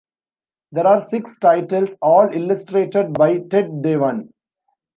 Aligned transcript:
There 0.71 0.87
are 0.87 0.99
six 0.99 1.37
titles, 1.37 1.91
all 2.01 2.27
illustrated 2.35 3.13
by 3.13 3.37
Ted 3.37 3.83
Dewan. 3.83 4.33